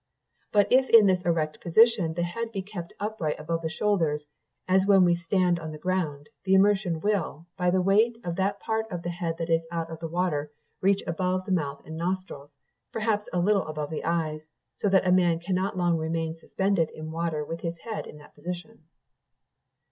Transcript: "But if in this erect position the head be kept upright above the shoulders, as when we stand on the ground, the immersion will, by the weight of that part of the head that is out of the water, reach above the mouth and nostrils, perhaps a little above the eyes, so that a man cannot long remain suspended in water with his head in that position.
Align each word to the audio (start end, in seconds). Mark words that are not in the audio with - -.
"But 0.51 0.71
if 0.71 0.89
in 0.89 1.05
this 1.05 1.23
erect 1.25 1.61
position 1.61 2.15
the 2.15 2.23
head 2.23 2.51
be 2.51 2.63
kept 2.63 2.91
upright 2.99 3.39
above 3.39 3.61
the 3.61 3.69
shoulders, 3.69 4.23
as 4.67 4.83
when 4.87 5.03
we 5.05 5.13
stand 5.15 5.59
on 5.59 5.69
the 5.69 5.77
ground, 5.77 6.27
the 6.43 6.55
immersion 6.55 7.01
will, 7.01 7.45
by 7.55 7.69
the 7.69 7.83
weight 7.83 8.17
of 8.23 8.35
that 8.35 8.59
part 8.59 8.91
of 8.91 9.03
the 9.03 9.11
head 9.11 9.35
that 9.37 9.51
is 9.51 9.61
out 9.71 9.91
of 9.91 9.99
the 9.99 10.07
water, 10.07 10.49
reach 10.81 11.03
above 11.05 11.45
the 11.45 11.51
mouth 11.51 11.83
and 11.85 11.97
nostrils, 11.97 12.49
perhaps 12.91 13.29
a 13.31 13.37
little 13.37 13.67
above 13.67 13.91
the 13.91 14.03
eyes, 14.03 14.41
so 14.79 14.89
that 14.89 15.05
a 15.07 15.11
man 15.11 15.39
cannot 15.39 15.77
long 15.77 15.97
remain 15.99 16.33
suspended 16.35 16.89
in 16.89 17.11
water 17.11 17.45
with 17.45 17.59
his 17.61 17.77
head 17.81 18.07
in 18.07 18.17
that 18.17 18.33
position. 18.33 18.85